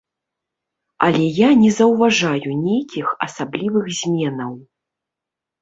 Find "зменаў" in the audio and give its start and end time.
3.99-4.51